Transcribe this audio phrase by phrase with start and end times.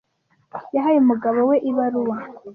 [0.75, 2.17] Yahaye umugabo we ibaruwa.